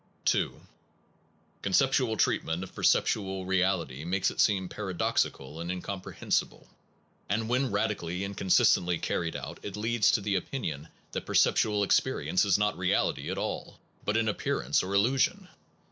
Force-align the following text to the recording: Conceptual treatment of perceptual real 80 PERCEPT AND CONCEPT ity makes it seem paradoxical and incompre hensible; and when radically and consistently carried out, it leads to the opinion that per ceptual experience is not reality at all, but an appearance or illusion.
Conceptual 1.61 2.17
treatment 2.17 2.63
of 2.63 2.73
perceptual 2.73 3.45
real 3.45 3.45
80 3.45 3.45
PERCEPT 3.45 3.69
AND 3.69 3.79
CONCEPT 3.79 3.91
ity 4.01 4.05
makes 4.05 4.31
it 4.31 4.39
seem 4.39 4.67
paradoxical 4.67 5.59
and 5.59 5.69
incompre 5.69 6.15
hensible; 6.15 6.65
and 7.29 7.47
when 7.47 7.69
radically 7.71 8.23
and 8.23 8.35
consistently 8.35 8.97
carried 8.97 9.35
out, 9.35 9.59
it 9.61 9.77
leads 9.77 10.09
to 10.09 10.21
the 10.21 10.33
opinion 10.33 10.87
that 11.11 11.27
per 11.27 11.35
ceptual 11.35 11.83
experience 11.85 12.45
is 12.45 12.57
not 12.57 12.79
reality 12.79 13.29
at 13.29 13.37
all, 13.37 13.79
but 14.03 14.17
an 14.17 14.27
appearance 14.27 14.81
or 14.81 14.95
illusion. 14.95 15.47